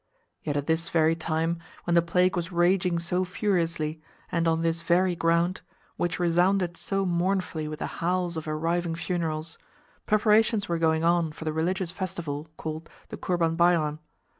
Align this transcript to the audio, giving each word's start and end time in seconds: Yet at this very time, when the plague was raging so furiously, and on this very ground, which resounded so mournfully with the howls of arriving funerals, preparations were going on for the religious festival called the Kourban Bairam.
Yet 0.41 0.57
at 0.57 0.65
this 0.65 0.89
very 0.89 1.15
time, 1.15 1.59
when 1.83 1.93
the 1.93 2.01
plague 2.01 2.35
was 2.35 2.51
raging 2.51 2.97
so 2.97 3.23
furiously, 3.23 4.01
and 4.31 4.47
on 4.47 4.63
this 4.63 4.81
very 4.81 5.15
ground, 5.15 5.61
which 5.95 6.17
resounded 6.17 6.75
so 6.75 7.05
mournfully 7.05 7.67
with 7.67 7.77
the 7.77 7.85
howls 8.01 8.35
of 8.35 8.47
arriving 8.47 8.95
funerals, 8.95 9.59
preparations 10.07 10.67
were 10.67 10.79
going 10.79 11.03
on 11.03 11.31
for 11.33 11.45
the 11.45 11.53
religious 11.53 11.91
festival 11.91 12.47
called 12.57 12.89
the 13.09 13.17
Kourban 13.17 13.55
Bairam. 13.55 13.99